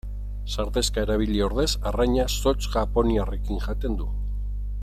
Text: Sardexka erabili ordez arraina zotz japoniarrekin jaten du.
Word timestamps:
Sardexka 0.53 1.03
erabili 1.07 1.43
ordez 1.49 1.67
arraina 1.91 2.27
zotz 2.45 2.73
japoniarrekin 2.79 3.65
jaten 3.67 4.01
du. 4.03 4.13